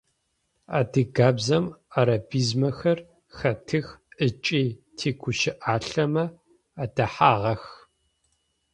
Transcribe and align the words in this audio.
Адыгабзэм 0.79 1.65
арабизмэхэр 1.99 2.99
хэтых 3.37 3.87
ыкӏи 4.25 4.63
тигущыӏалъэмэ 4.97 6.23
адэхьагъэх. 6.83 7.63